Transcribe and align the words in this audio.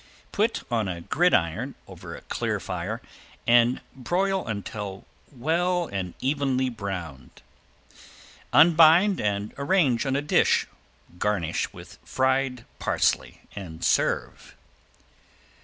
Put 0.31 0.63
on 0.71 0.87
a 0.87 1.01
gridiron 1.01 1.75
over 1.87 2.15
a 2.15 2.21
clear 2.21 2.59
fire 2.59 3.03
and 3.45 3.81
broil 3.95 4.47
until 4.47 5.05
well 5.31 5.85
and 5.93 6.15
evenly 6.19 6.69
browned. 6.69 7.43
Unbind 8.51 9.21
and 9.21 9.53
arrange 9.59 10.07
on 10.07 10.15
a 10.15 10.23
dish, 10.23 10.65
garnish 11.19 11.71
with 11.71 11.99
fried 12.03 12.65
parsley 12.79 13.41
and 13.55 13.83
serve. 13.85 14.55